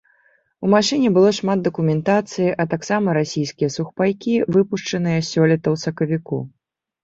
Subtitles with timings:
[0.67, 6.45] У машыне было шмат дакументацыі а таксама расійскія сухпайкі, выпушчаныя сёлета ў сакавіку.